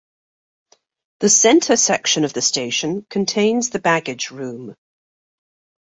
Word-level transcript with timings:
The 1.19 1.29
center 1.29 1.75
section 1.77 2.25
of 2.25 2.33
the 2.33 2.41
station 2.41 3.05
contains 3.07 3.69
the 3.69 3.77
baggage 3.77 4.31
room. 4.31 4.73